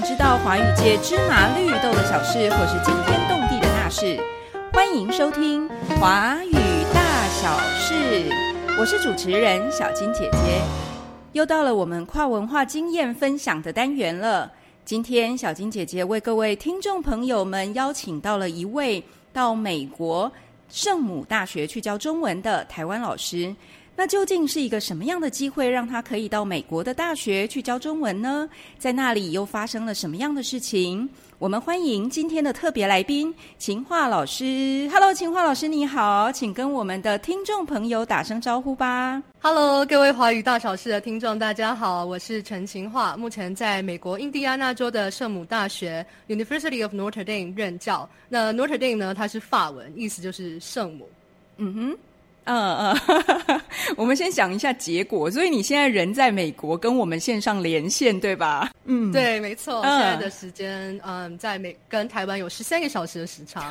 [0.00, 4.18] 想知道华语界芝麻绿豆的小事，或是惊天动地的大事，
[4.72, 5.68] 欢迎收听
[5.98, 6.54] 《华语
[6.94, 7.92] 大小事》。
[8.78, 10.62] 我是主持人小金姐姐，
[11.32, 14.50] 又到了我们跨文化经验分享的单元了。
[14.86, 19.04] 今天小金姐姐为各位听众朋友们邀请到了一位
[19.34, 20.32] 到美国
[20.70, 23.54] 圣母大学去教中文的台湾老师。
[24.00, 28.48] 那究竟是一个什么样的机会，让他可以到美国的大学去教中文呢？
[28.78, 31.06] 在那里又发生了什么样的事情？
[31.38, 34.88] 我们欢迎今天的特别来宾秦化老师。
[34.90, 39.22] Hello，秦化老师你好，请跟我们的听众朋友打声招呼吧。
[39.42, 48.08] Hello，各位华语大小事的听众，大家好，我是陈秦化，目前在美国印第安纳州的圣母大学 University of Notre Dame 任教。
[48.30, 51.06] 那 Notre Dame 呢，它是法文，意思就是圣母。
[51.58, 51.98] 嗯哼。
[52.50, 52.98] 嗯
[53.46, 53.60] 嗯，
[53.96, 55.30] 我们先想一下结果。
[55.30, 58.70] 所以你现在人在美国，跟我们线上连线，对吧？
[58.84, 59.82] 嗯，对，没错。
[59.82, 63.70] 现在的时间，嗯，在美跟台湾有十三个小时的时差，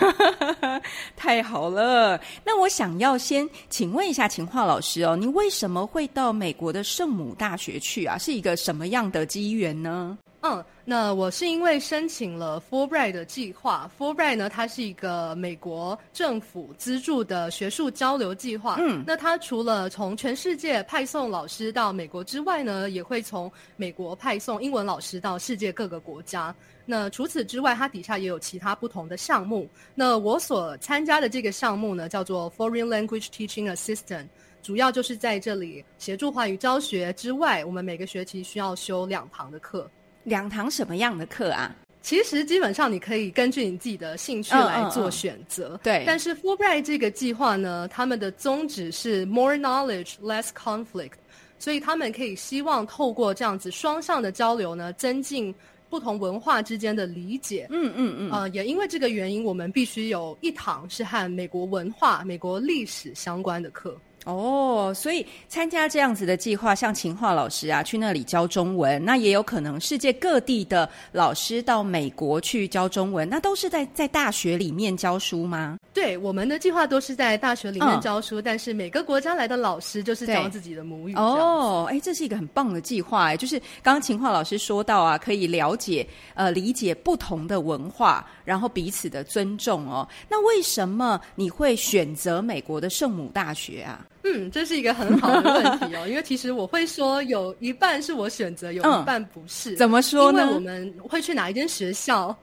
[1.16, 2.20] 太好了。
[2.46, 8.18] 那我想要先请问一下秦化老师哦，你为什么会到美国的圣母大学去啊？
[8.18, 10.18] 是一个什么样的机缘呢？
[10.42, 18.78] 嗯，那我是因为申请了 Fulbright 的计划，Fulbright 呢，它是一个美国政府资助的学术交流计划。
[18.80, 26.56] 嗯，那它除了从全世界派送老师到美国之外呢，也会从美国派送英文老师到世界各个国家。
[26.88, 29.70] 那除此之外，它底下也有其他不同的项目。
[29.94, 34.26] 那我所参加的这个项目呢，叫做 Foreign Language Teaching Assistant，
[34.64, 39.88] 主要就是在这里协助华语教学之外，我们每个学期需要修两堂的课。
[40.24, 41.76] 两堂什么样的课啊？
[42.02, 45.78] 其实基本上你可以根据你自己的兴趣来做选择。
[45.84, 51.12] 对，但是 Fulbright 这个计划呢，他们的宗旨是 more knowledge, less conflict，
[51.60, 55.54] 所以他们可以希望透过这样子双向的交流呢，增进
[55.90, 57.68] 不同文化之间的理解。
[57.70, 58.32] 嗯嗯嗯。
[58.32, 64.00] 呃，也因为这个原因，我们必须有一堂是和美国文化、美国历史相关的课。
[64.32, 75.78] 哦，所以参加这样子的计划，像秦化老师啊，去那里教中文，那也有可能世界各地的老师到美国去教中文，那都是在在大学里面教书吗？
[76.00, 81.14] 对，我们的计划都是在大学里面教书，但是每个国家来的老师就是教自己的母语。
[81.16, 90.08] 哦，哎，这是一个很棒的计划哎，就是刚刚秦化老师说到啊，可以了解呃理解不同的文化，然后彼此的尊重哦。
[90.30, 94.08] 那为什么你会选择美国的圣母大学啊？
[94.24, 99.76] 嗯，这是一个很好的问题哦，因为其实我会说有一半是我选择，有一半不是。
[99.76, 100.44] 怎么说呢？
[100.44, 102.34] 因为我们会去哪一间学校？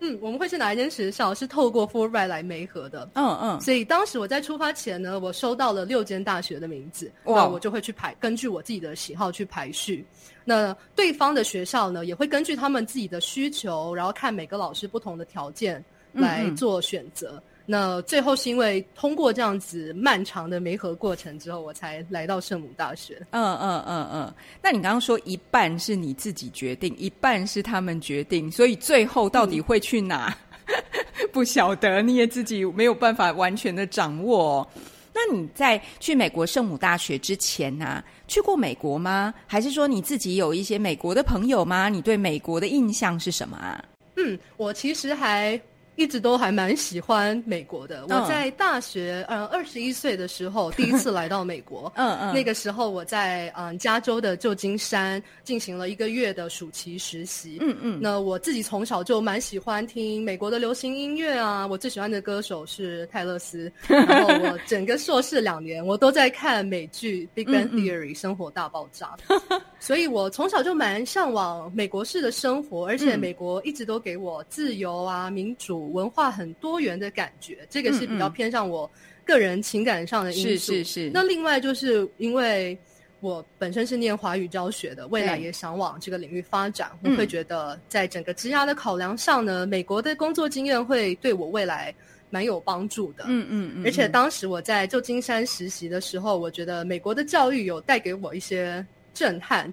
[0.00, 1.34] 嗯，我们会去哪一间学校？
[1.34, 3.08] 是透过 Fulbright 来媒合的。
[3.14, 3.60] 嗯嗯。
[3.60, 10.04] 所以当时我在出发前呢，我收到了六间大学的名字，那我就会去排，根据我自己的喜好去排序。
[10.44, 17.40] 那对方的学校呢，也会根据他们自己的需求，然后看每个老师不同的条件来做选择。
[17.72, 23.24] 那最后是因为通过这样子漫长的媒合过程之后，我才来到圣母大学。
[23.30, 24.34] 嗯嗯嗯嗯。
[24.60, 30.36] 那你刚刚说一半是你自己决定，一半是他们决定，所以最后到底会去哪，
[31.32, 34.68] 不晓得，你也自己没有办法完全的掌握。
[35.14, 39.32] 那你在去美国圣母大学之前呢，去过美国吗？
[39.46, 41.88] 还是说你自己有一些美国的朋友吗？
[41.88, 43.84] 你对美国的印象是什么啊？
[44.16, 45.60] 嗯，我其实还。
[46.00, 48.06] 一直都还蛮喜欢美国的。
[48.08, 51.92] 我在大学，嗯，二十一岁的时候第一次 来到美国。
[51.94, 52.32] 嗯嗯。
[52.32, 57.58] 那个时候我在嗯加州的旧金山进行了一个月的暑期实习。
[57.60, 57.98] 嗯嗯。
[58.00, 63.70] 那我自己从小就蛮喜欢听美国的流行音乐啊，我最喜欢的歌手是泰勒斯。
[63.86, 69.14] 然后我整个硕士两年，我都在看美剧《Big Bang Theory》生活大爆炸。
[69.78, 75.89] 所以我从小就蛮向往美国式的生活，而且美国一直都给我自由啊、民主。
[75.92, 78.90] 文化很多元的感觉，这个是比较偏向我
[79.24, 80.72] 个人情感上的因素。
[80.72, 81.10] 是是是。
[81.12, 82.76] 那另外就是因为
[83.20, 91.94] 我本身是念华语教学的，未来也想往这个领域发展，我会觉得在整个职涯的考量上呢，美国的工作经验会对我未来
[92.30, 93.24] 蛮有帮助的。
[93.26, 93.84] 嗯嗯嗯。
[93.84, 99.72] 而且当时我在旧金山实习的时候，我觉得美国的教育有带给我一些震撼。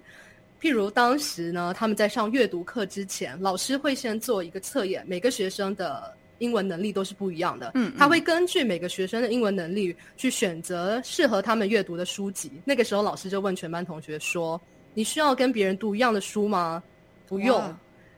[0.60, 7.72] 譬如当时呢，他们在上阅读课之前，老师会先做一个测验，每个学生的英文能力都是不一样的。
[7.74, 12.50] 嗯，他会根据每个学生的英文能力去选择适合他们阅读的书籍。
[12.64, 14.60] 那个时候，老师就问全班同学说
[14.94, 16.82] ：“你需要跟别人读一样的书吗？”
[17.28, 17.62] 不用。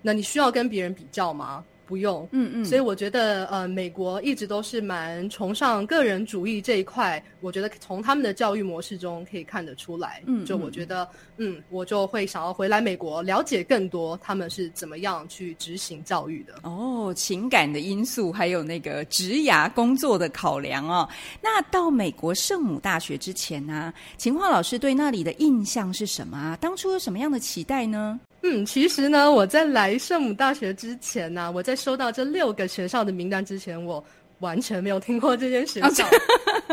[0.02, 1.62] 那你需要跟别人比较吗？
[1.90, 11.08] 不用，嗯嗯，所以我觉得，呃，美国一直都是蛮崇尚个人主义这一块，我觉得从他们的教育模式中可以看得出来，嗯，就我觉得，
[11.38, 16.54] 嗯，我就会想要回来美国了解更多他们是怎么样去执行教育的。
[16.62, 21.08] 哦，情感的因素还有那个职涯工作的考量哦。
[21.42, 26.56] 那到美国圣母大学之前呢，秦华老师对那里的印象是什么啊？
[26.60, 28.20] 当初有什么样的期待呢？
[28.42, 34.02] 嗯，其实呢，我在来圣母大学之前呢，我在收到这六个学校的名单之前，我
[34.38, 36.06] 完全没有听过这间学校，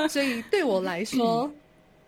[0.08, 1.52] 所以对我来说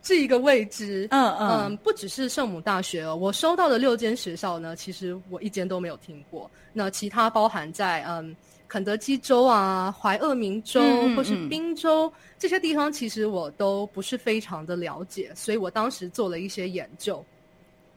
[0.01, 1.07] 是一个未知。
[1.11, 6.49] 嗯嗯，不只是圣母大学哦，我收到的六间学校呢，其实我一间都没有听过。
[6.71, 8.33] 那其他包含在嗯
[8.69, 10.81] 肯德基州啊、怀俄明州
[11.15, 17.21] 或是宾州这些地方，其实我都不是非常的了解，所以我当时做了一些研究。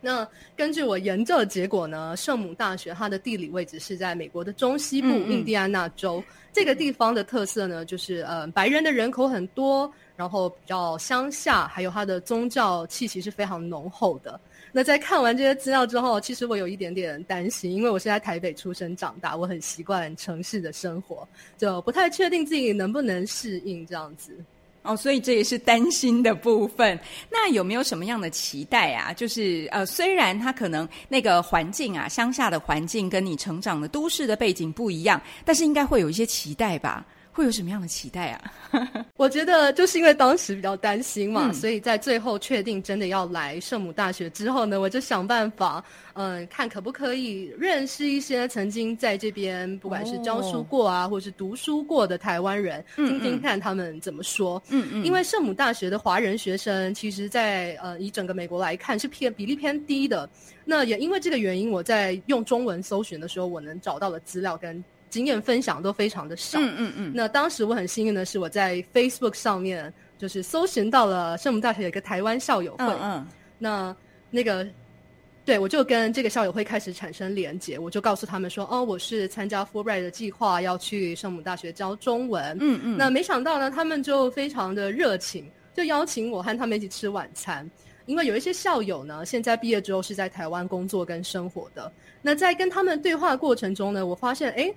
[0.04, 6.22] 那根据我研究的结果呢，圣母大学它的地理位置是在美国的中西部印第安纳州
[6.52, 14.38] 这个地方的特色呢，就是呃白人的人口很多，然后比较乡下，还有它的宗教气息是非常浓厚的。
[14.72, 24.36] 那在看完这些资料之后，其实我有一点点担心，因为我是在台北出生长大，我很习惯城市的生活，就不太确定自己能不能适应这样子。
[24.82, 26.98] 哦，所以这也是担心的部分。
[27.30, 29.12] 那有没有什么样的期待啊？
[29.12, 37.06] 就是呃，虽然他可能那个环境啊，乡下的环境跟你成长的都市的背景不一样，但是应该会有一些期待吧？
[37.32, 38.52] 会有什么样的期待啊？
[39.16, 45.82] 我觉得就是因为当时比较担心嘛，所以在最后确定真的要来圣母大学之后呢，我就想办法，
[46.12, 54.62] 嗯，看可不可以认识一些曾经在这边不管是教书过啊，或者是读书过的台湾人，听听看他们怎么说。
[54.68, 55.04] 嗯嗯。
[55.04, 60.28] 因为圣母大学的华人学生，其实，在呃以整个美国来看是偏比例偏低的。
[60.64, 64.84] 那也因为这个原因，我在用中文搜寻的时候，我能找到的资料跟。
[65.12, 66.58] 经验分享都非常的少。
[66.58, 67.12] 嗯嗯嗯。
[67.14, 72.84] 那当时我很幸运的是，我在 Facebook 上面就是搜寻到了圣母大学有一个台湾校友会。
[72.86, 73.28] 嗯嗯。
[73.58, 73.94] 那
[74.30, 74.66] 那个，
[75.44, 82.96] 对我就跟这个校友会开始产生连结，我就告诉他们说：“哦，我是参加 Fulbright 的计划，要去圣母大学教中文。”嗯嗯。
[82.96, 87.70] 那没想到呢，他们就非常的热情，就邀请我和他们一起吃晚餐。
[88.06, 91.92] 因为有一些校友呢，现在毕业之后是在台湾工作跟生活的。
[92.22, 94.72] 那在跟他们对话过程中呢，我发现，哎。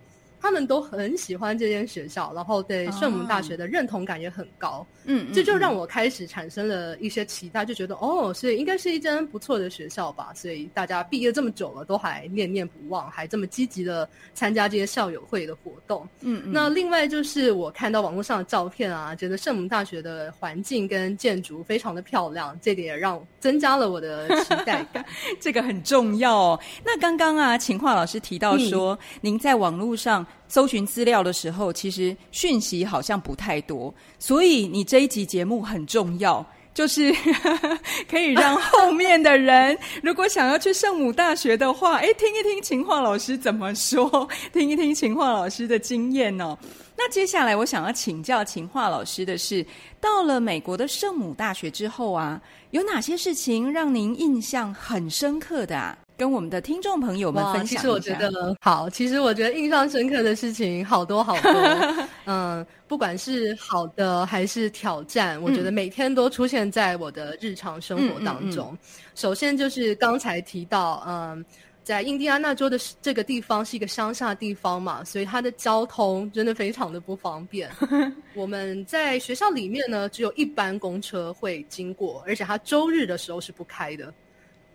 [0.46, 4.86] 他们都很喜欢这间学校，然后对圣母大学的认同感也很高。
[5.06, 10.32] 嗯，这就让我开始产生了一些期待，就觉得哦，所以应该是一间不错的学校吧。
[10.36, 16.08] 所以大家毕业这么久了，都还念念不忘，还这么积极的参加这些校友会的活动。
[16.22, 25.04] 嗯，那另外就是我看到网络上的照片啊，觉得圣母大学的环境跟建筑非常的漂亮，这点也让增加了我的期待感。
[25.42, 26.60] 这个很重要哦。
[26.84, 30.24] 那刚刚啊，秦化老师提到说，您在网络上。
[30.48, 37.14] 搜寻资料的时候，其实讯息好像不太多，所以你这一集节目很重要，就是
[38.10, 46.58] 可以让后面的人，如果想要去圣母大学的话， 哎，听一听秦化老师怎么说，听一听秦化老师的经验哦。
[46.98, 49.66] 那接下来我想要请教秦化老师的是，
[50.00, 52.42] 到了美国的圣母大学之后啊，
[52.72, 55.98] 有哪些事情让您印象很深刻的啊？
[56.18, 61.52] 跟我们的听众朋友们分享其实我觉得好，其实我觉得印象深刻的事情好多好多。
[62.26, 68.78] 嗯，不管是好的还是挑战，我觉得每天都出现在我的日常生活当中。
[69.14, 71.46] 首先就是刚才提到，嗯，
[71.84, 77.70] 在印第安纳州的这个地方是一个乡下地方嘛，所以它的交通真的非常的不方便。
[78.34, 84.13] 我们在学校里面呢，只有一班公车会经过，而且它周日的时候是不开的。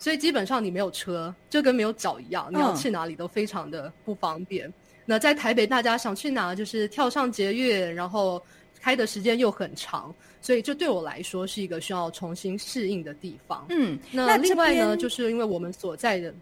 [0.00, 4.72] 所以基本上你没有车，就跟没有脚一样，你要去哪里都非常的不方便。
[5.04, 8.42] 那在台北，大家想去哪就是跳上捷运，然后
[8.80, 13.66] 开的时间又很长，所以这对我来说是一个需要重新适应的地方。
[13.68, 16.34] 嗯，那另外呢，就是因为我们所在的，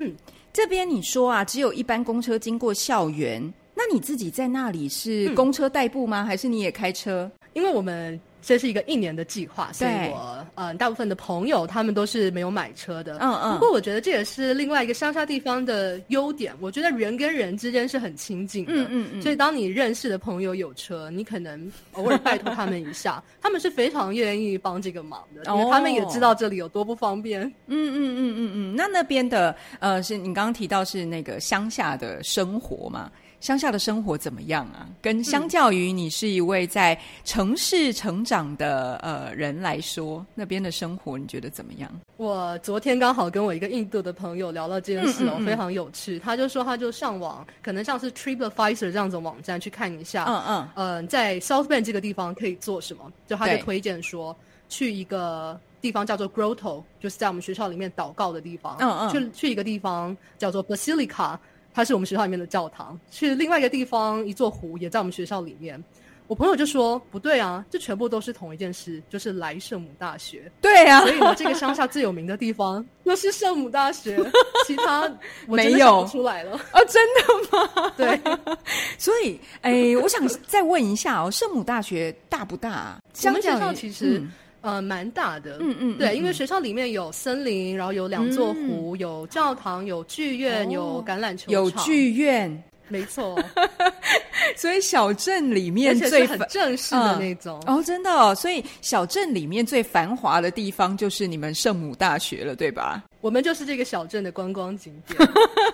[0.00, 0.14] 嗯，
[0.52, 3.42] 这边你说啊，只有一班公车经过校园，
[3.74, 6.24] 那你自己在那里是公车代步吗？
[6.26, 7.30] 还是你也开车？
[7.54, 8.20] 因为我们。
[8.40, 13.18] 这是一个一年的计划，所以我嗯，大部分的朋友他们都是没有买车的。
[13.18, 13.52] 嗯嗯。
[13.54, 16.54] 不过我觉得这也是另外一个乡下地方的优点。
[16.60, 18.72] 我觉得人跟人之间是很亲近的。
[18.72, 19.22] 嗯嗯嗯。
[19.22, 27.42] 所以当你认识的朋友有车，你可能偶尔拜托他们一下， 他们是非常愿意帮这个忙的，因为他们也知道这里有多不方便。
[27.42, 28.76] 嗯嗯嗯嗯嗯。
[28.76, 33.10] 那那边的呃，是你刚刚提到是那个乡下的生活嘛？
[33.40, 34.88] 乡下的生活怎么样啊？
[35.00, 41.90] 跟相较于你是一位在城市成长的呃人来说，那边的生活你觉得怎么样？
[42.16, 46.18] 我昨天刚好跟我一个印度的朋友聊到这件事哦，非常有趣。
[46.18, 53.12] 他就说，他就上网，可能像是 TripAdvisor 这样子网站去看一下，嗯嗯，呃，在 South Bend 这个地方可以做什么？
[53.26, 54.36] 就他就推荐说，
[54.68, 58.76] 去一个地方叫做 Grotto，就是在我们学校里面祷告的地方。
[58.80, 61.38] 嗯嗯，去去一个地方叫做 Basilica。
[61.78, 65.80] 它是我们学校里面的教堂，去另外一个地方，一座湖也在我们学校里面。
[66.26, 74.18] 我朋友就说：“不对啊，这全部都是同一件事，就是来圣母大学。”对啊，所以呢，这个乡下最有名的地方就是圣母大学，
[74.66, 75.08] 其他
[75.46, 76.56] 没有出来了。
[76.72, 77.92] 哦，真的吗？
[77.96, 78.20] 对，
[78.98, 82.98] 所以，哎，我想再问一下哦，圣母大学大不大？
[83.24, 84.20] 我们学校其实。
[84.68, 93.40] 呃，蛮大的，嗯嗯，对，因为学校里面有森林，然后有两座湖，有教堂，有剧院，有橄榄球有剧院，没错。
[94.56, 97.62] 所以小镇里面最很正式的那种。
[97.66, 98.34] 哦，真的哦。
[98.34, 103.04] 所以小镇里面最繁华的地方就是你们圣母大学了，对吧？
[103.20, 105.18] 我们就是这个小镇的观光景点。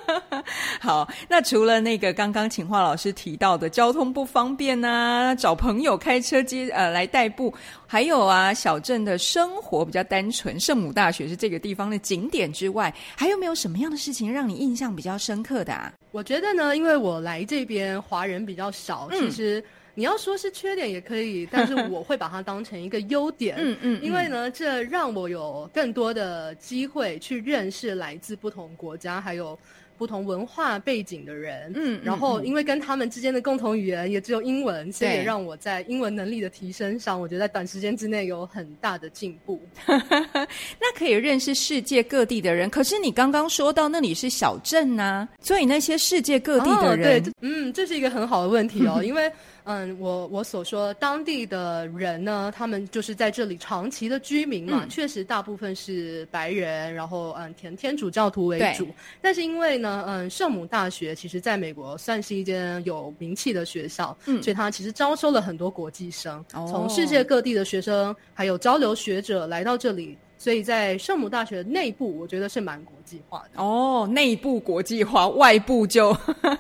[0.81, 7.53] 好，那除了那个刚刚秦华老师提到的交通不方便啊，找朋友开车接呃来代步，
[7.87, 15.93] 还有啊小镇的生活比较单纯，圣母大学是这个地方的景点之外，还有没有什么样的事情让你印象比较深刻的啊？
[16.13, 19.63] 我觉得呢，因为我来这边华人比较少，其实。
[19.95, 23.57] 你要说是缺点也可以，但是我会把它当成一个优点。
[23.59, 29.57] 嗯嗯，因为呢，这让我有更多的机会去认识来自不同国家还有
[29.97, 31.73] 不同文化背景的人。
[31.77, 39.63] 嗯，然后因为跟他们之间的共同语言也只有英文，所以让我在英文能力的提升上，我觉得在短时间之内有很大的进步。
[39.87, 49.31] 那可以认识世界各地的人，可是你刚刚说到那里是小镇啊，所以那些世界各地的人，嗯，这是一个很好的问题哦， 因为。
[49.65, 58.87] 嗯，我我所说当地的人呢，他们就是在这里长期的居民嘛，确实大部分是白人，然后嗯，天天主教徒为主。
[59.23, 73.63] 但是因为呢，嗯，圣母大学其实在美国算是一间有名气的学校，嗯，所以它其实招收了很多国际生，从世界各地的学生还有交流学者来到这里，所以在圣母大学内部，我觉得是蛮国际化的。
[73.63, 76.15] 哦，内部国际化，外部就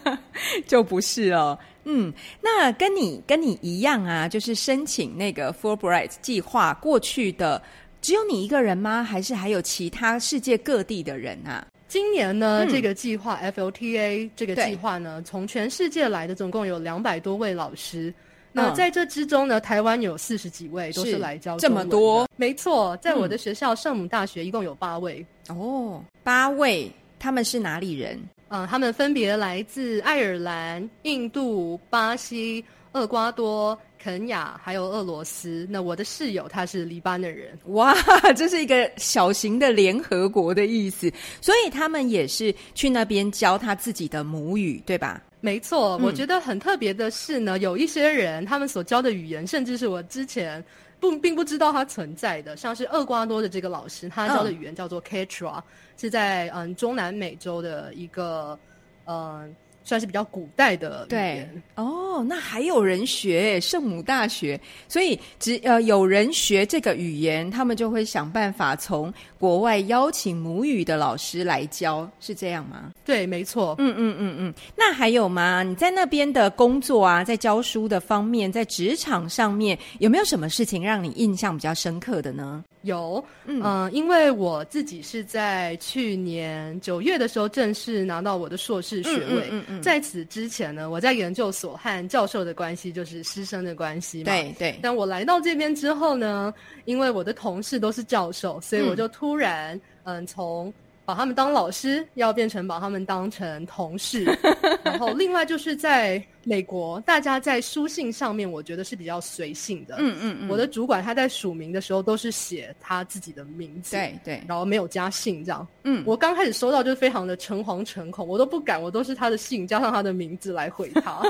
[0.66, 1.58] 就不是了。
[1.84, 7.62] 嗯，那跟你跟你一样啊，就是申请那个 Fulbright 计划过去的，
[8.00, 9.02] 只有你一个人吗？
[9.02, 11.66] 还是还有其他世界各地的人啊？
[11.86, 18.12] 今年呢，这个计划 FLTA 这个计划呢，从全世界来的总共有两百多位老师。
[18.56, 22.28] 那在这之中呢，台湾有四十几位都是来教这么多。
[22.36, 25.24] 没错，在我的学校圣母大学一共有八位。
[25.48, 28.16] 哦，八位，他们是哪里人？
[28.54, 35.66] 嗯，他们分别来自爱尔兰、印度、巴西、厄瓜多、肯雅，还有俄罗斯。
[35.68, 37.58] 那我的室友他是黎巴嫩人。
[37.64, 37.92] 哇，
[38.36, 45.20] 这是一个小型的联合国的意思，所以他们也是去那边教他自己的母语，对吧？
[45.44, 50.64] 没错，我觉得很特别的是呢，有一些人他们所教的语言，甚至是我之前
[50.98, 55.62] 不并不知道它存在的，像是厄瓜多的这个老师，他教的语言叫做 Quechua。
[55.98, 58.58] 是在嗯中南美洲的一个
[59.04, 59.54] 嗯。
[59.84, 72.92] 算是比较古代的语言哦，那还有人学圣母大学，所以只呃有人学这个语言，他们就会想办法从国外邀请母语的老师来教，是这样吗？
[73.04, 73.74] 对，没错。
[73.78, 74.54] 嗯嗯嗯嗯。
[74.74, 75.62] 那还有吗？
[75.62, 82.64] 你在那边的工作啊，在教书的方面，在职场上面，有没有什么事情让你印象比较深刻的呢？
[82.84, 89.48] 有，嗯，因为我自己是在去年九月的时候正式拿到我的硕士学位。
[89.50, 89.82] 嗯嗯。
[89.82, 94.24] 在此之前呢，我在研究所和教授的关系就是师生的关系嘛。
[94.24, 94.78] 对对。
[94.80, 100.72] 但我来到这边之后呢，因为我的同事都是教授，所以我就突然嗯从。
[101.04, 104.24] 把他们当老师，要变成把他们当成同事。
[104.82, 109.96] 然后，另外就是在美国，大家在书信上面，我觉得是比较随性的。
[109.98, 110.48] 嗯嗯嗯。
[110.48, 115.66] 我的主管他在署名的时候都是写他自己的名字，对对，然后没有加姓这样。
[115.82, 121.20] 嗯，我刚开始收到就非常的诚惶诚恐，我都不敢，我都是他的姓加上他的名字来回他。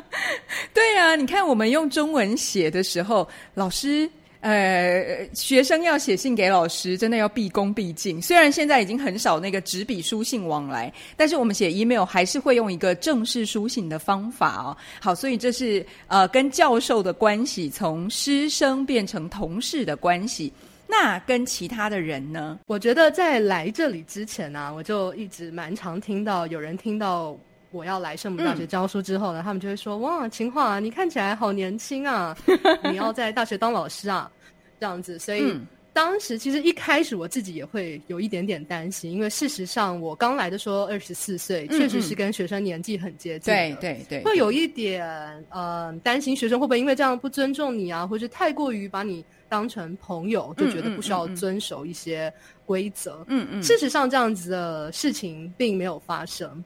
[0.72, 4.10] 对啊，你看我们用中文写的时候，老师。
[4.44, 8.20] 呃，学生要写信给老师，真的要毕恭毕敬。
[8.20, 14.76] 虽然现在已经很少那个纸笔书信往来，但是我们写 email 还是会用一个正式书信的方法哦。
[15.00, 20.52] 好，所以这是呃跟教授的关系从师生变成同事的关系。
[20.86, 22.58] 那跟其他的人呢？
[22.66, 27.34] 我觉得在来这里之前呢，我就一直蛮常听到有人听到。
[27.74, 32.36] 我要来圣母大学教书之后呢，他们就会说：“哇，秦华，你看起来好年轻啊，
[32.90, 34.30] 你要在大学当老师啊，
[34.78, 35.54] 这样子。”所以。
[35.94, 43.54] 当时其实一开始我自己也会有一点点担心，因为事实上我刚来的时候二十四岁，确实是跟学生年纪很接近。
[43.54, 45.06] 对对对，会有一点
[45.50, 52.32] 呃担心学生会不会因为这样不尊重你啊，或是太过于把你当成朋友，就觉得不需要遵守一些
[52.66, 53.24] 规则。
[53.28, 56.64] 嗯嗯，事实上这样子的事情并没有发生。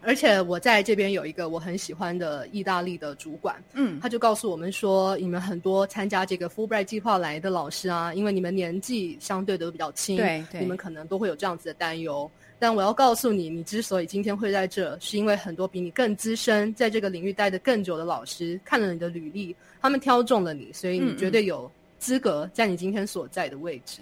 [0.00, 12.30] 而且我在这边有一个我很喜欢的意大利的主管，嗯，他就告诉我们说，你们很多参加这个 Fulbright 计划来的老师啊，因为你们年纪相对的都比较轻，对，你们可能都会有这样子的担忧。
[12.60, 24.00] 但我要告诉你，你之所以今天会在这，是因为很多比你更资深，在这个领域待的更久的老师看了你的履历，他们挑中了你，所以你绝对有资格在你今天所在的位置。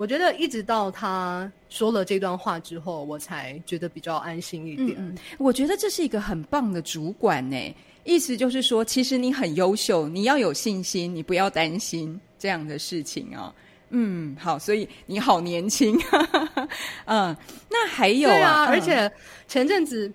[0.00, 4.94] 我觉得一直到他说了这段话之后，我才觉得比较安心一点。
[4.96, 7.76] 嗯，我觉得这是一个很棒的主管呢。
[8.04, 13.54] 意思就是说，其实你很优秀，你要有信心，你不要担心这样的事情啊。
[13.90, 16.00] 嗯，好，所以你好年轻。
[17.04, 17.36] 嗯，
[17.68, 19.12] 那还有啊，而且
[19.48, 20.10] 前阵子。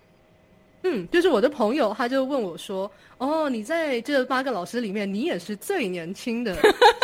[0.88, 6.62] 嗯，就是我的朋友，他就问我说：“哦，你在这八个老师里面，你也是最年轻的， 是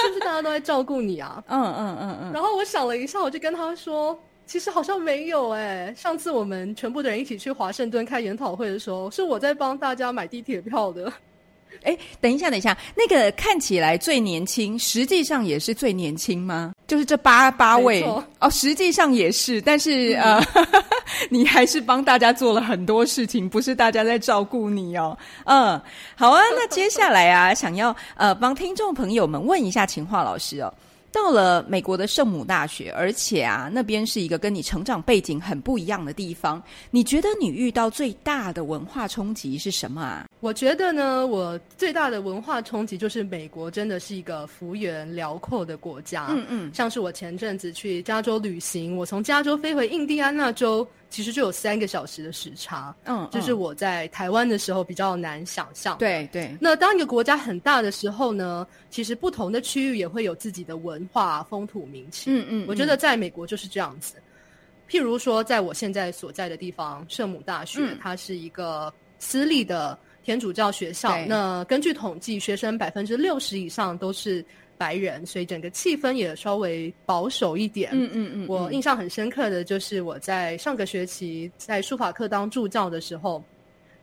[0.08, 2.32] 不是大家都在照顾你啊？”嗯嗯嗯嗯。
[2.32, 11.12] 然后我想了一下，我就跟他说：“其实好像没有哎，上次我们全部的人一起去华盛顿开研讨会的时候，是我在帮大家买地铁票的。”
[11.84, 16.74] 哎，等一下，等一下，那个看起来最年轻，实际上也是最年轻吗？
[16.88, 18.04] 就是这八八位
[18.40, 20.42] 哦，实际上也是，但是呃，
[21.30, 25.18] 你还是帮大家做了很多事情，不是大家在照顾你哦。
[25.46, 25.82] 嗯，
[26.16, 30.74] 好啊，那接下来啊，想要呃帮听众朋友们问一下秦化老师哦。
[31.13, 36.63] 到了美国的圣母大学，而且啊，那边是一个跟你成长背景很不一样的地方。
[36.90, 40.25] 你觉得你遇到最大的文化冲击是什么啊？
[40.42, 46.28] 我觉得呢，我最大的文化冲击就是美国真的是一个幅员辽阔的国家。
[46.32, 50.86] 嗯嗯，像是我前阵子去加州旅行，我从加州飞回印第安纳州。
[51.12, 55.98] 其实就有三个小时的时差，嗯，就是我在台湾的时候比较难想象。
[55.98, 56.56] 对对。
[56.58, 62.34] 那当一个国家很大的时候呢，其实不同的区域也会有自己的文化、风土民情。
[62.34, 62.66] 嗯嗯。
[62.66, 64.16] 我觉得在美国就是这样子。
[64.90, 71.18] 譬如说，在我现在所在的地方，圣母大学，它是一个私立的天主教学校。
[71.25, 74.44] 那根据统计，学生百分之六十以上都是。
[74.77, 77.92] 白人，所以整个气氛也稍微保守一点。
[77.94, 78.48] 嗯嗯嗯。
[78.48, 83.44] 我印象很深刻的就是我在上个学期在书法课当助教的时候，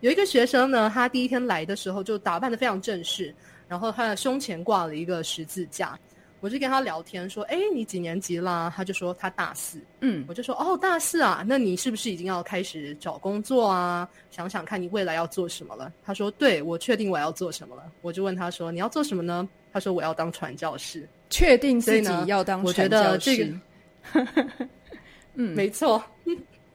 [0.03, 3.35] 有一个学生呢，他第一天来的时候就打扮的非常正式，
[3.67, 5.99] 然后他的胸前挂了一个十字架。
[6.41, 9.81] 我就跟他聊天说：“哎，你几年级啦？”他就说他大四。
[10.01, 14.09] 嗯，我就说：“哦，大四啊，那你是不是已经要开始找工作啊？
[14.31, 23.55] 想想看你未来要做什么了？”他说：“对，我确定我要做什么了。”我就问他说：“你要做什么呢？”他说：“我要当传教士。”确定自己要当传教士。
[25.35, 26.03] 嗯，没错。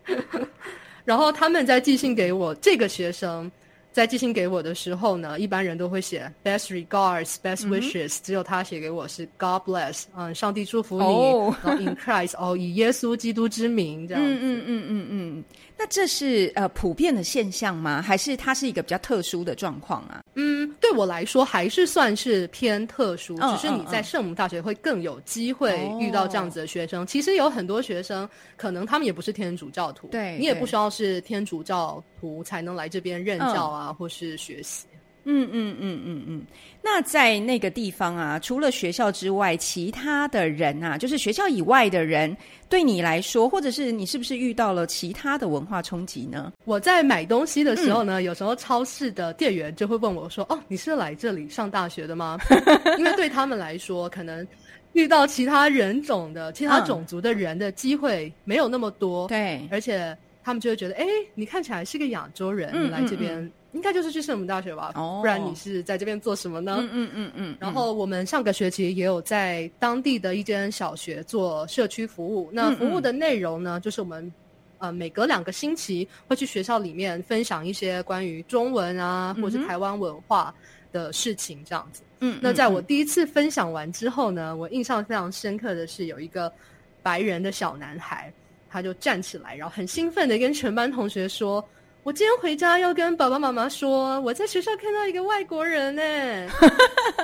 [1.05, 3.51] 然后他们在寄信给我这个学生。
[3.93, 14.23] 在寄信给我的时候呢，一般人都会写 best regards, best wishes，只有他写给我是 God bless，嗯，上帝祝福你，in Christ，哦，以耶稣基督之名这样。
[14.23, 15.43] 嗯嗯嗯嗯嗯。
[15.77, 18.01] 那这是呃普遍的现象吗？
[18.01, 20.23] 还是它是一个比较特殊的状况啊？
[20.35, 27.05] 嗯，对我来说还是算是偏特殊，只是你在圣母大学会更有机会遇到这样子的学生。
[27.05, 34.85] 其实有很多学生，可能他们也不是天主教徒，对你也不需要是天主教徒才能来这边任教啊，或是学习。
[35.25, 36.41] 嗯嗯嗯嗯嗯。
[36.81, 42.35] 那在那个地方啊，除了学校之外，其他的人啊，就是学校以外的人，
[42.67, 46.51] 对你来说，或者是你是不是遇到了其他的文化冲击呢？
[46.65, 52.37] 我在买东西的时候呢，有时候超市的店员就会问我说：“哦，你是来这里上大学的吗？”
[52.99, 54.45] 因为对他们来说，可能
[54.91, 59.27] 遇到其他人种的、其他种族的人的机会没有那么多。
[59.29, 66.77] 对，而且他们就会觉得：“哎，你看起来是个亚洲人，来这边。”应该就是去圣母大学吧，不然你是在这边做什么呢？
[66.79, 67.57] 嗯嗯嗯嗯。
[67.59, 72.49] 然后我们上个学期也有在当地的一间小学做社区服务。
[72.53, 74.31] 那服务的内容呢，就是我们
[74.77, 80.53] 呃每隔两个星期会去学校里面分享一些关于中文啊，或是台湾文化
[80.91, 82.03] 的事情这样子。
[82.19, 82.37] 嗯。
[82.41, 86.53] 那在我第一次分享完之后呢，我印象非常深刻的是有一个
[87.01, 88.31] 白人的小男孩，
[88.69, 91.67] 他就站起来，然后很兴奋的跟全班同学说。
[92.03, 96.01] 我今天回家要跟爸爸妈妈说，我在学校看到一个外国人呢。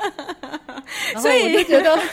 [1.22, 2.08] 所以我就觉得， 所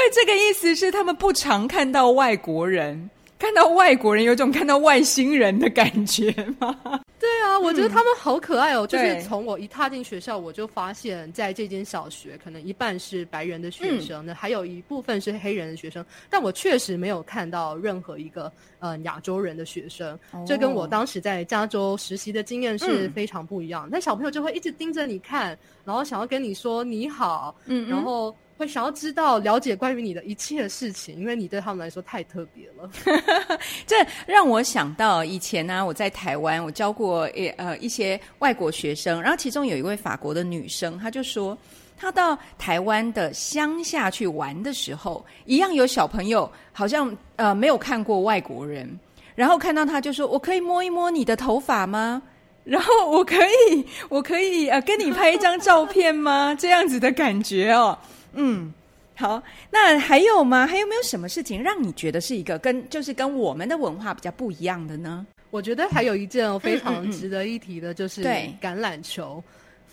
[0.00, 3.08] 以这个意思是他们不常看到外国人。
[3.44, 6.74] 看到外国人有种看到外星人的感觉吗？
[7.20, 8.86] 对啊，我觉得他们好可爱哦。
[8.86, 16.02] 就是从我一踏进学校，我就发现在这间小学，可能一半是白人的学生，那还有一部分是黑人的学生。
[16.30, 23.86] 但我确实没有看到任何一个呃亚洲人的学生，这跟我当时在加州实习的经验是非常不一样。
[23.92, 28.34] 那小朋友就会一直盯着你看，然后想要跟你说你好，嗯，然后。
[28.56, 32.88] 会想要知道、了解关于你的一切的事情，因为你对他们来说太特别了。
[33.86, 41.56] 这让我想到以前呢，我在台湾，我教过一呃一些外国学生，然后其中有一位法国的女生，她就说，
[41.96, 48.88] 她到台湾的乡下去玩的时候，一样有小朋友，好像呃没有看过外国人，
[49.34, 52.22] 然后看到他就说：“我可以摸一摸你的头发吗？”
[52.62, 56.56] 然后我可以，我可以呃跟你拍一张照片吗？
[56.58, 57.98] 这样子的感觉哦。
[58.34, 58.72] 嗯，
[59.16, 60.66] 好，那还有吗？
[60.66, 65.26] 还有没有什么事情让你觉得是一个跟就是跟我们的文化比较不一样的呢？
[65.50, 68.22] 我觉得还有一件非常值得一提的，就是
[68.60, 69.42] 橄榄球。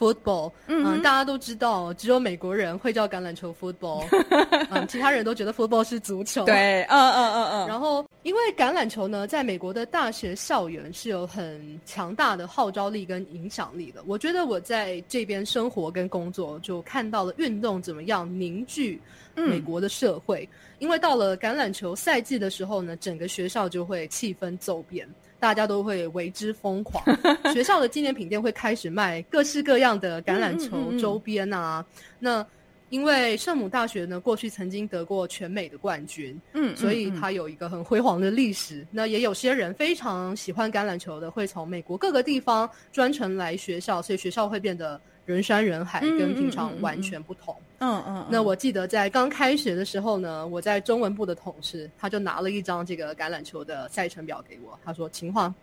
[0.02, 4.04] football，嗯，大家都知道，只有美国人会叫橄榄球 football，
[4.72, 6.44] 嗯，其他人都觉得 football 是足球。
[6.46, 7.68] 对，嗯嗯嗯嗯。
[7.68, 14.02] 然后，因为橄榄球呢，在美国的大学校园是有很强大的号召力跟影响力的。
[14.08, 19.00] 我觉得我在这边生活跟工作，就看到了运动怎么样凝聚
[19.36, 20.50] 美国的社会。
[20.80, 25.08] 因为到了橄榄球赛季的时候呢，整个学校就会气氛骤变。
[25.42, 27.04] 大家都会为之疯狂，
[27.52, 31.84] 学校的纪念品店会开始卖各式各样的橄榄球周边啊。
[32.20, 32.46] 那
[32.90, 38.86] 因为圣母大学呢，过去曾经得过全美的冠军，嗯，所以它有一个很辉煌的历史。
[38.92, 45.02] 那也有些人非常喜欢橄榄球的，会从美国各个地方专程来学校，所以学校会变得。
[45.26, 47.56] 人山人海，跟平常完全不同。
[47.80, 48.26] 嗯嗯。
[48.30, 55.54] 那我记得在刚开学的时候呢，我在中文部的同事他就拿了一张这个橄榄球的赛程表给我，他说：“情况，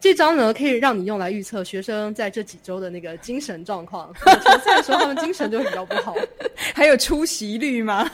[0.00, 4.12] 这张呢可以让你用来预测学生在这几周的那个精神状况。
[4.14, 6.14] 球赛的时候他们精神就比较不好，
[6.74, 8.08] 还有出席率吗？”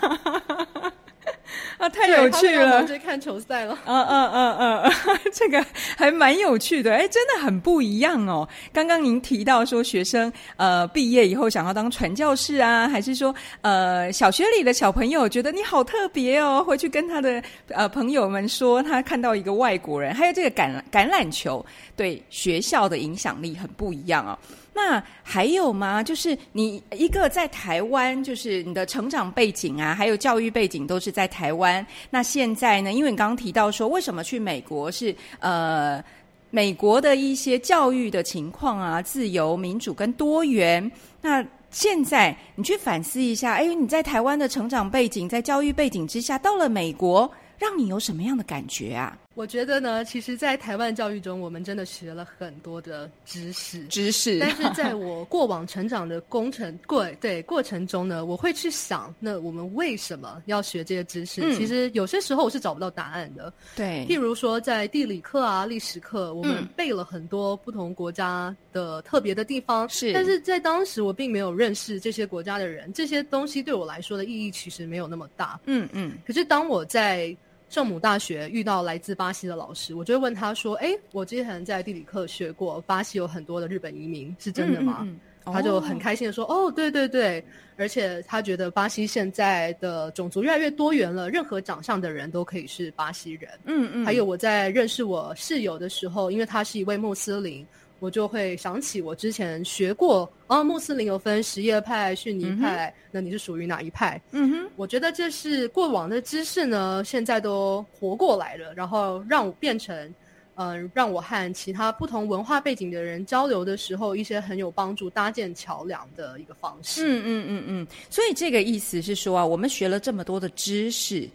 [1.78, 2.86] 啊，太有趣了！
[2.86, 3.78] 去看球赛了。
[3.86, 4.92] 嗯嗯嗯嗯，
[5.32, 5.64] 这个
[5.96, 8.48] 还蛮有趣的，哎，真的很不一样哦。
[8.72, 21.64] 刚刚您提到说，学生呃毕业以后想要当传教士啊，还是说呃小学里的小朋友觉得你好特别哦，回去跟他的呃朋友们说，他看到一个外国人，还有这个橄橄榄球
[21.96, 24.38] 对学校的影响力很不一样哦。
[24.76, 26.02] 那还有吗？
[26.02, 31.86] 就是你一个在台湾，就是你的成长背景啊，还有教育背景都是在台湾。
[32.10, 32.92] 那现在呢？
[32.92, 36.02] 因为你刚刚提到说，为什么去美国是呃
[36.50, 40.90] 美国的一些教育的情况啊，自由、民主跟多元。
[41.22, 49.16] 那现在你去反思一下，哎，你在台湾的成长背景，在教育背景之下，到了美国，让你有什么样的感觉啊？
[49.34, 54.38] 我觉得呢，其实，在台湾教育中，我们真的学了很多的知识，知识。
[54.38, 61.54] 但是，在我过往成长的工程过对过程中呢，我会去想，那我们为什么要学这些知识？
[61.56, 63.52] 其实有些时候我是找不到答案的。
[63.74, 70.12] 对，譬如说，在地理课啊、历史课，我们背了很多不同国家的特别的地方，是。
[70.12, 75.58] 但是在当时，我并没有认识这些国家的人，这些东西对我来说的意义其实没有那么大。
[75.66, 76.12] 嗯嗯。
[76.24, 77.36] 可是当我在
[77.74, 85.04] 圣母大学遇到来自巴西的老师，我就问他说：“哎，我之前在地理课学过，巴西有很多的日本移民，是真的吗？”
[85.42, 87.44] 他就很开心的说：“哦，对对对，
[87.76, 94.06] 而且他觉得巴西现在的种族越来越多元了，任何长相的人都可以是巴西人。”嗯嗯。
[94.06, 97.66] 还有我在认识我室友的时候，因为他是一位穆斯林。
[98.04, 104.20] 我就会想起我之前学过，哦，穆斯林有分什叶派、逊尼派，那你是属于哪一派？
[104.32, 110.14] 嗯哼，我觉得这是过往的知识呢，现在都活过来了，然后让我变成，
[110.56, 117.00] 嗯，让我和其他不同文化背景的人交流的时候，一些很有帮助、搭建桥梁的一个方式。
[117.06, 121.26] 嗯嗯嗯嗯，所以这个意思是说啊，我们学了这么多的知识。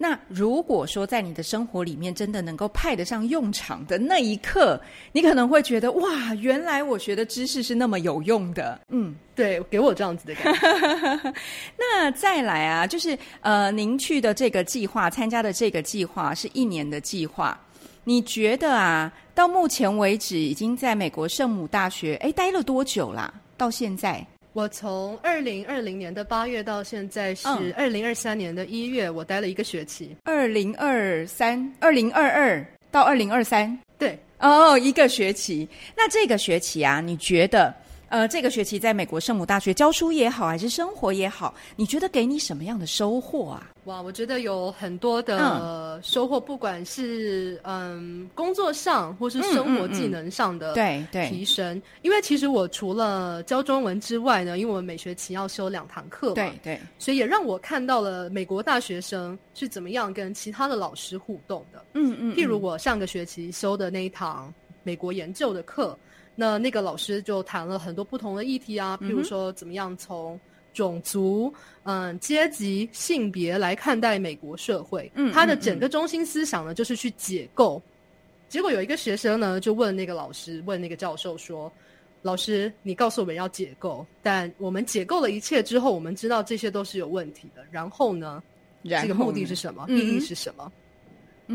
[0.00, 4.80] 那如果说在你的生活里面真的能够派得上用场的那一刻，
[5.10, 8.80] 你可能会觉得哇，原来我学的知识是那么有用的。
[8.90, 11.34] 嗯，对，给我这样子的感觉。
[11.76, 17.58] 那再来啊，就是呃，您去的这个计划，参加的这个计划是一年的计划。
[18.04, 23.34] 你觉得啊，到目前为止已经在美国圣母大学哎待了多久啦？
[23.56, 24.24] 到现在？
[24.54, 30.16] 我从二零二零年的八月到现在是二零二三年的一月，我待了一个学期。
[30.24, 35.68] 二零二三、二零二二到二零二三，对，哦，一个学期。
[35.96, 37.72] 那这个学期啊，你觉得
[38.08, 43.70] 呃，这个学期在美国圣母大学教书也好，还是生活也好，你觉得给你什么样的收获啊？
[43.84, 51.80] 哇，我觉得有很多的收获，不管是嗯工作上或是生活技能上的对对提升。
[52.00, 61.84] 因为其实我除了教中文之外呢，因为我们每学期要修两堂课嘛，对对，所以也让我看到了美国大学生是怎么样跟其他的老师互动的。
[61.92, 65.98] 嗯嗯，譬如我上个学期修的那一堂美国研究的课。
[66.40, 70.38] 那那个老师就谈了很多不同的议题啊，譬如说怎么样从
[70.72, 75.10] 种族、嗯阶级、性别来看待美国社会。
[75.16, 77.82] 嗯，他的整个中心思想呢，就是去解构。
[78.48, 81.70] 结果有一个学生呢，就问那个老师，问那个教授说
[82.22, 87.64] ：“老师，你告诉我们要解构，但我们解构了一切之后，我们知道这些都是有问题的。
[87.72, 88.40] 然后呢，
[88.84, 89.84] 这个目的是什么？
[89.88, 90.70] 意义是什么？”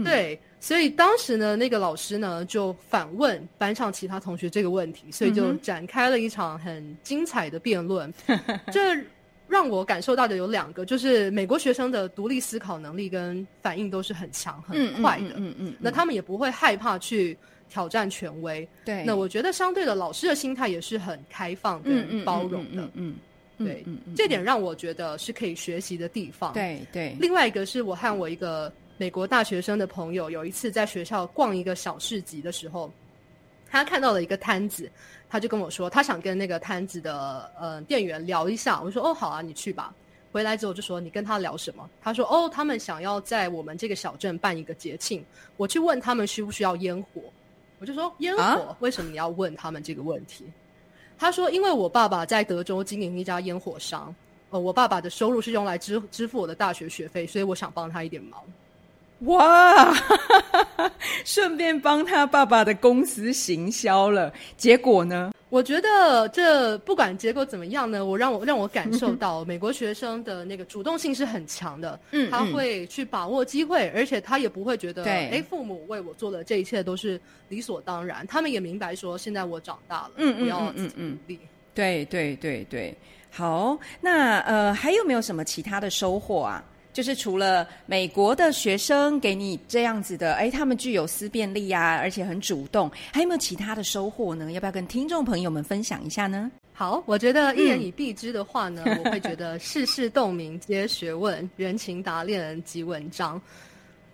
[0.03, 0.39] 对。
[0.60, 8.12] 所以当时呢，那个老师呢就反问班上其他同学这个问题，所以就展开了一场很精彩的辩论。
[8.71, 8.95] 这
[9.49, 15.34] 让我感受到的有两个，就是美国学生的独立思考能力跟反应都是很强、很快的。
[15.36, 15.75] 嗯嗯。
[15.82, 18.65] 那他们也不会害怕去挑战权威。
[18.86, 19.03] 对。
[19.03, 22.89] 那我觉得相对的，老师的心态也是很开放跟包容的。
[22.93, 23.15] 嗯。
[23.58, 23.84] 对。
[24.15, 26.53] 这点让我觉得是可以学习的地方。
[26.53, 27.17] 对对。
[27.19, 28.71] 另外一个是我和我一个。
[28.97, 32.91] 美国大学生的朋友有一次在学校逛一个小市集的时候，
[33.69, 34.89] 他看到了一个摊子，
[35.27, 38.82] 他就跟我说，他想跟那个摊子的呃店员聊一下。
[38.82, 39.93] 我说哦，好啊，你去吧。
[40.32, 41.89] 回来之后就说你跟他聊什么？
[42.01, 45.23] 他说哦，他们想要在我们这个小镇办一个节庆。
[45.58, 47.21] 我去问他们需不需要烟火，
[47.79, 50.45] 我就说烟火，为什么你要问他们这个问题？
[51.17, 54.13] 他说因为我爸爸在德州经营一家烟火商，
[54.49, 58.43] 呃，我爸爸的收入是用来支支付我的大学学费，所以我想帮他一点忙。
[59.25, 59.93] 哇！
[61.25, 65.31] 顺便帮他爸爸的公司行销了，结果呢？
[65.49, 71.99] 我觉得这不管结果怎么样呢，我让我让我感受到 美国学生的那个主动性是很强的。
[72.09, 78.25] 嗯，他会去把握机会，而且他也不会觉得，哎，父母为我做的这一切都是理所当然。
[78.25, 81.39] 他们也明白说，现在我长大了，嗯嗯嗯嗯嗯，努力。
[81.75, 82.95] 对对对对，
[83.29, 86.63] 好，那呃，还有没有什么其他的收获啊？
[86.93, 94.51] 就是除了美国的学生给你这样子的，哎，他们具有思辨力啊，而且很主动，还有没有其他的收获呢？
[94.51, 96.51] 要不要跟听众朋友们分享一下呢？
[96.71, 103.41] 好，我觉得一言以蔽之的话呢，我会觉得世事洞明皆学问，人情达练即文章。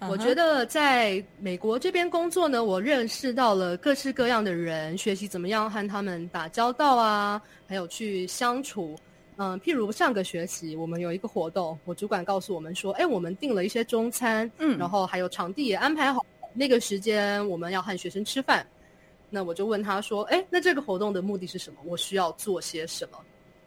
[0.08, 8.98] 我觉得在美国这边工作呢，我认识到了各式各样的人，学习怎么样和他们打交道啊，还有去相处。
[9.42, 18.68] 嗯，譬如上个学期我们有一个活动，我主管告诉我们说，哎，我们订了一些中餐，嗯，然后还有场地也安排好，那个时间我们要和学生吃饭。
[19.30, 21.80] 那我就问他说，哎，那这个活动的目的是什么？
[21.86, 23.18] 我需要做些什么？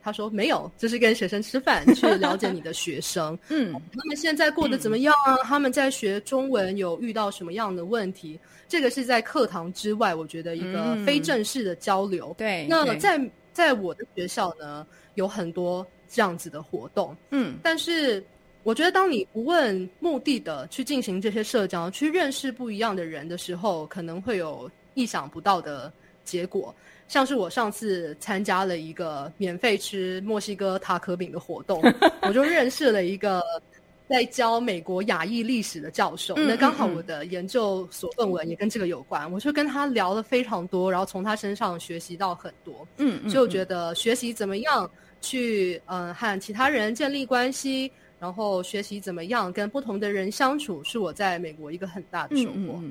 [0.03, 5.37] 他说没有，就是跟学生吃饭，去了解你的学生， 嗯，他们现在过得怎么样啊？
[5.45, 8.39] 他们在学中文有遇到什么样的问题？
[8.69, 12.35] 这个是在课堂之外，我觉得一个非正式的交流。
[12.37, 13.19] 对，那在
[13.53, 14.87] 在我的学校呢？
[15.15, 18.23] 有很多这样子的活动，嗯，但是
[18.63, 25.93] 我觉得，当你不问目的的去进行这些社交，去认识不一样的人的时候，可能会有意想不到的
[26.25, 26.75] 结果。
[27.09, 31.83] 像是我上次参加了一个免费吃墨西哥塔可饼的活动，
[32.23, 33.43] 我就认识了一个
[34.13, 36.35] 在教美国亚裔历史的教授。
[36.37, 42.87] 那刚好我的研究所论文也跟这个有关，我就跟他聊了非常多，然后从他身上学习到很多。
[42.99, 44.91] 嗯，就觉得学习怎么样？
[45.23, 52.83] 去嗯和其他人建立关系，然后学习怎么样跟不同的人相处，是我在美国一个很大的收获。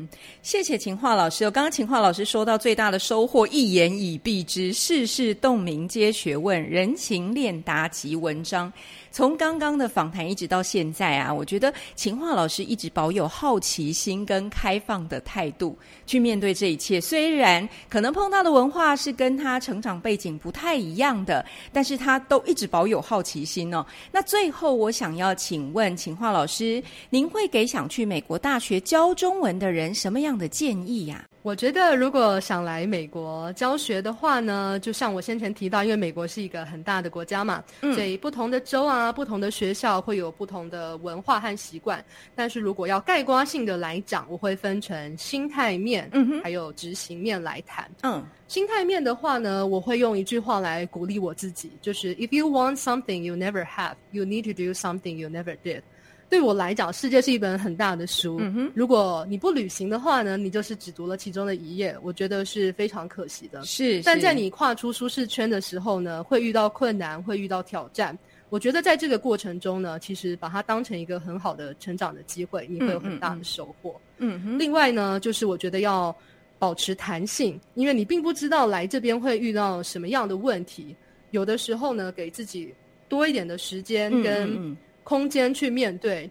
[0.41, 1.43] 谢谢秦化老师。
[1.51, 8.71] 刚刚秦化老师说到最大的收获，一言以蔽之，世事洞明皆学问，人情练达即文章。
[9.11, 16.99] 从刚刚的访谈一直到现在啊，我觉得秦化老师一直保有好奇心跟开放的态度去面对这一切。
[16.99, 23.85] 虽然可能碰到的文化是跟他成长背景不太一样的，但是他都一直保有好奇心哦。
[24.11, 31.25] 那最后，我想要请问秦化老师，您会给想去美国大学教中文的人什么样的建议呀？
[31.43, 37.63] 我觉得，如果想来美国教学的话呢，就像我先前提到，因为美国是一个很大的国家嘛，
[37.95, 42.03] 所以不同的州啊、不同的学校会有不同的文化和习惯。
[42.35, 47.89] 但是如果要概括性的来讲，我会分成心态面，嗯还有执行面来谈。
[48.03, 55.81] 嗯，心态面的话呢，我会用一句话来鼓励我自己，就是 If you want something you never have, you need to do something you never did。
[56.31, 58.41] 对我来讲，世界是一本很大的书。
[58.73, 63.61] 如果你不旅行的话呢，你就是只读了其中的一页，我觉得是非常可惜的。
[63.65, 68.17] 是，但在你跨出舒适圈的时候呢，会遇到困难，会遇到挑战。
[68.47, 73.99] 我觉得在这个过程中呢，其实把它当成一个很好的成长的机会，你会有很大的收获。
[74.19, 74.57] 嗯哼。
[74.57, 76.15] 另外呢，就是我觉得要
[76.57, 80.95] 保持弹性，因为你并不知道来这边会遇到什么样的问题。
[81.31, 82.73] 有的时候呢，给自己
[83.09, 86.29] 多一点的时间跟空间去面对。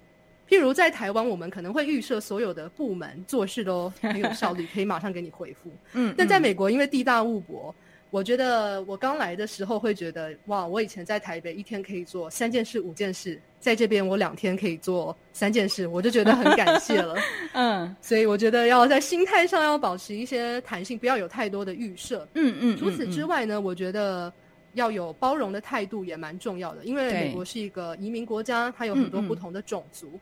[0.48, 5.70] 譬如在台湾，我们可能会预设所有的部门做事都 很有效率，可以马上给你回复。
[5.92, 6.14] 嗯。
[6.18, 7.74] 但在美国，因为地大物博。
[8.12, 17.16] 我觉得我刚来的时候会觉得哇，我以前在台北一天可以做三件事、五件事，在这边我两天可以做三件事，我就觉得很感谢了。
[17.54, 22.26] 嗯，所以我觉得要在心态上要保持一些弹性，不要有太多的预设。
[22.35, 22.76] 嗯嗯。
[22.76, 24.33] 除此之外呢，我觉得
[24.74, 30.18] 要有包容的态度也蛮重要的，因为美国是一个移民国家，它有很多不同的种族。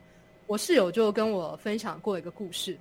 [0.47, 2.77] 我室友就跟我分享过一个故事。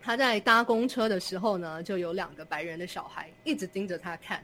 [0.00, 4.42] 他在搭公车的时候呢，就有两个白人的小孩一直盯着他看，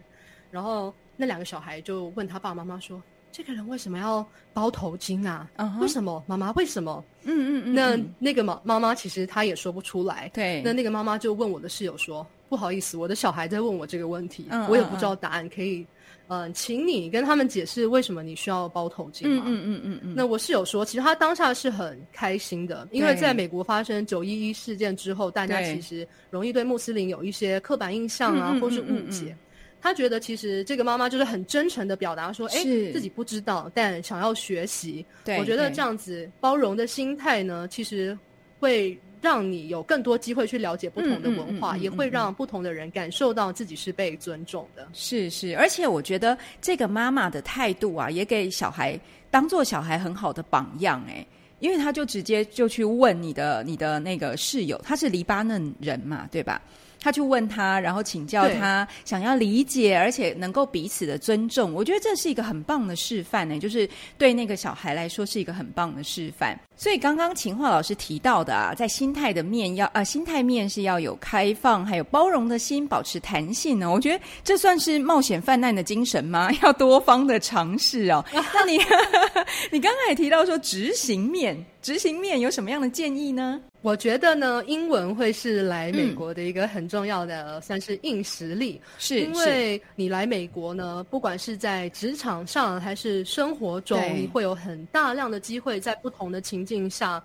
[0.51, 5.49] 然后那两个小孩就问他爸爸妈妈说：“这个人为什么要包头巾啊？
[5.81, 6.23] 为什么？
[6.27, 7.75] 妈妈为什么？”嗯嗯嗯。
[7.75, 10.29] 那那个妈妈妈其实她也说不出来。
[10.35, 10.61] 对。
[10.63, 15.87] 那那个妈妈就问我的室友说：“不好意思，我的小孩在问我这个问题，我也不知道答案，可以。”
[16.29, 19.45] 嗯，请你跟他们解释为什么你需要包头巾吗？
[19.47, 29.37] 嗯嗯嗯嗯那我室友说，其实他当下是很开心的，因为在美国发生九一一事件之后，大家其实容易对穆斯林有一些刻板印象啊，或是误解。
[29.83, 35.05] 他觉得其实这个妈妈就是很真诚的表达说，哎，自己不知道，但想要学习。
[35.25, 38.19] 对，我觉得这样子包容的心态呢，其实
[38.59, 38.99] 会。
[39.25, 44.87] 让你有更多机会去了解不同的文化，也会让不同的人感受到自己是被尊重的。
[44.93, 51.27] 是是，而且我觉得这个妈妈的态度啊，也给小孩当做小孩很好的榜样哎，
[51.61, 56.61] 因为他就直接就去问你的你的那个室友，他是黎巴嫩人嘛，对吧？
[57.05, 61.75] 他去问他，然后请教他，想要理解，而且能够彼此的尊重。
[61.75, 63.87] 我觉得这是一个很棒的示范呢，就是
[64.17, 66.59] 对那个小孩来说是一个很棒的示范。
[66.77, 73.91] 所以刚刚秦化老师提到的啊，在心态的面要啊，心态面是要有开放还有包容的心，保持弹性呢。
[73.91, 76.51] 我觉得这算是冒险泛滥的精神吗？
[76.65, 78.25] 要多方的尝试哦。
[78.33, 78.79] 那你
[79.71, 83.61] 你刚刚也提到说执行面，执行面有什么样的建议呢？
[83.83, 88.81] 我觉得呢，英文会是来美国的一个很重要的，算是硬实力。
[88.99, 97.23] 是，因为你来美国呢，不管是在职场上还是生活中，你会有很大量的机会在不同的情境下。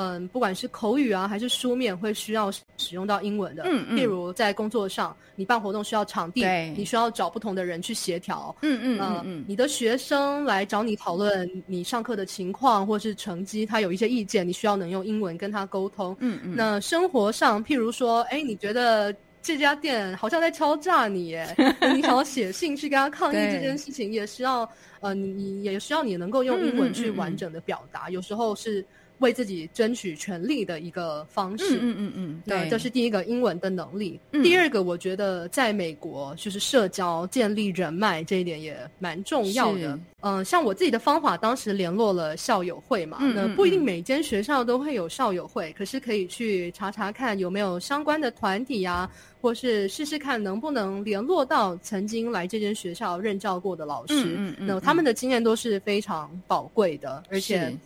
[0.00, 3.64] 嗯，不管是口语啊，还是书面，会需要使用到英文的。
[3.66, 3.96] 嗯嗯。
[3.96, 6.44] 例如在工作上，你办活动需要场地，
[6.76, 8.54] 你需要找不同的人去协调。
[8.62, 9.44] 嗯嗯嗯嗯。
[9.48, 16.16] 你的学生来找你讨论你上课的情况或是成绩，他有一些意见，你需要能用英文跟他沟通。
[16.20, 16.54] 嗯嗯。
[16.54, 21.56] 那生活上，譬如说，哎，你觉得这家店好像在敲诈你， 耶，
[21.92, 28.08] 你想要写信去跟他抗议这件事情，也需要呃，你也需要你能够用英文去完整的表达。
[28.10, 28.86] 有时候是。
[29.18, 34.20] 为自己争取权利的一个方式，嗯嗯嗯，对，这是第一个英文的能力。
[34.42, 39.98] 第二个，我觉得在美国就是社交、建立人脉这一点也蛮重要的。
[40.20, 49.08] 嗯，像我自己的方法，当时联络了校友会嘛，那不一定每间学校都会有校友会，可是可以去查查看有没有相关的团体啊，
[49.40, 54.14] 或是试试看能不能联络到曾经来这间学校任教过的老师。
[54.36, 57.76] 嗯嗯，那他们的经验都是非常宝贵的，而且。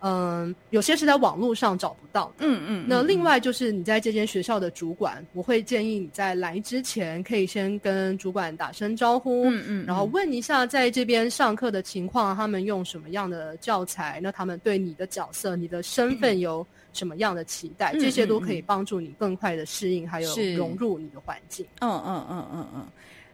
[0.00, 2.32] 嗯，有些是在网络上找不到。
[2.38, 2.86] 嗯嗯。
[2.88, 9.44] 那另外就是你在这间学校的主管，我会建议你在来之前可以先跟主管打声招呼。
[9.44, 9.86] 嗯嗯。
[9.86, 14.20] 然后问一下在这边上课的情况，他们用什么样的教材？
[14.22, 17.92] 那他们对你的角色、你的身份有什么样的期待？
[17.94, 21.66] 这些都可以帮助你更快的适应，还有融入你的环境。
[21.80, 22.86] 嗯嗯嗯嗯嗯。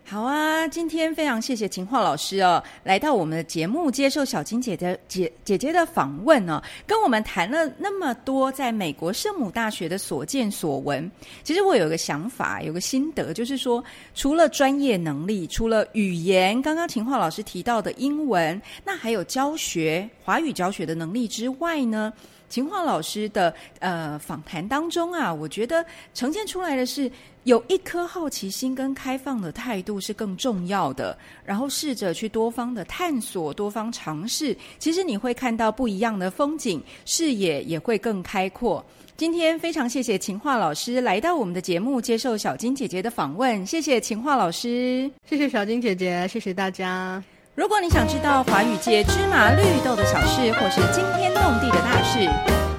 [0.09, 11.11] 好啊，今天非常谢谢秦化老师哦，来到我们的节目接受小金姐的姐姐姐的访问哦，跟我们谈了那么多在美国圣母大学的所见所闻。
[11.43, 13.83] 其实我有个想法，有个心得，就是说，
[14.15, 22.13] 除了专业能力，除了语言，刚刚秦化老师提到的英文，那还有教学华语教学的能力之外呢？
[22.49, 27.11] 秦化老师的呃访谈当中啊，我觉得呈现出来的是
[27.45, 38.85] 有一颗好奇心跟开放的态度是更重要的，然后试着去多方的探索、多方尝试，其实你会看到不一样的风景，视野也会更开阔。
[39.17, 47.23] 今天非常谢谢秦化老师来到我们的节目接受小金姐姐的访问，谢谢秦化老师，谢谢小金姐姐，谢谢大家。
[47.57, 52.29] 如果你想知道华语界芝麻绿豆的小事，或是惊天动地的大事，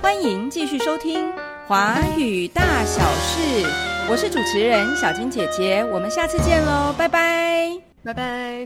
[0.04, 1.30] 欢迎继续收听
[1.68, 3.66] 《华语大小事》。
[4.08, 7.72] 我是主持人小金姐姐，我们下次见喽，拜拜，
[8.04, 8.66] 拜拜。